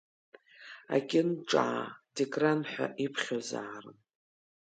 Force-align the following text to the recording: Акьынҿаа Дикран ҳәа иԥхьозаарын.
Акьынҿаа 0.95 1.81
Дикран 2.15 2.61
ҳәа 2.71 2.87
иԥхьозаарын. 3.05 3.99